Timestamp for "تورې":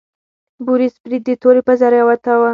1.41-1.61